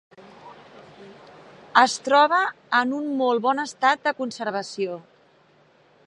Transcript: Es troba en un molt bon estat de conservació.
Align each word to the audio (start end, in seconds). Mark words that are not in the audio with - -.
Es 1.81 1.97
troba 2.07 2.39
en 2.79 2.97
un 3.01 3.11
molt 3.21 3.43
bon 3.47 3.63
estat 3.67 4.01
de 4.07 4.15
conservació. 4.23 4.97